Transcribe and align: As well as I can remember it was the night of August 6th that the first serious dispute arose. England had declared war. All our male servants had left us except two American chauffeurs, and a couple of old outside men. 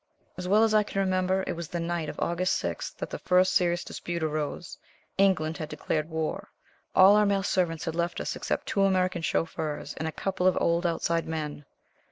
As 0.35 0.47
well 0.47 0.63
as 0.63 0.73
I 0.73 0.81
can 0.81 0.99
remember 0.99 1.43
it 1.45 1.53
was 1.53 1.67
the 1.67 1.79
night 1.79 2.09
of 2.09 2.19
August 2.19 2.59
6th 2.59 2.95
that 2.95 3.11
the 3.11 3.19
first 3.19 3.53
serious 3.53 3.83
dispute 3.83 4.23
arose. 4.23 4.79
England 5.19 5.57
had 5.57 5.69
declared 5.69 6.09
war. 6.09 6.49
All 6.95 7.15
our 7.15 7.25
male 7.27 7.43
servants 7.43 7.85
had 7.85 7.93
left 7.93 8.19
us 8.19 8.35
except 8.35 8.65
two 8.65 8.81
American 8.81 9.21
chauffeurs, 9.21 9.93
and 9.93 10.07
a 10.07 10.11
couple 10.11 10.47
of 10.47 10.57
old 10.59 10.87
outside 10.87 11.27
men. 11.27 11.65